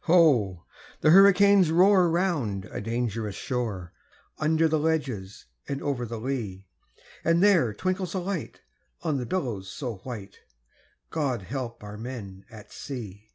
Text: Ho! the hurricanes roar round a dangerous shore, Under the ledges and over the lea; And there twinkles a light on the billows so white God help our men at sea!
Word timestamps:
Ho! 0.00 0.66
the 1.00 1.08
hurricanes 1.08 1.70
roar 1.70 2.10
round 2.10 2.66
a 2.66 2.82
dangerous 2.82 3.34
shore, 3.34 3.94
Under 4.36 4.68
the 4.68 4.78
ledges 4.78 5.46
and 5.66 5.80
over 5.82 6.04
the 6.04 6.20
lea; 6.20 6.66
And 7.24 7.42
there 7.42 7.72
twinkles 7.72 8.12
a 8.12 8.18
light 8.18 8.60
on 9.00 9.16
the 9.16 9.24
billows 9.24 9.70
so 9.70 9.94
white 10.00 10.40
God 11.08 11.40
help 11.44 11.82
our 11.82 11.96
men 11.96 12.44
at 12.50 12.70
sea! 12.72 13.32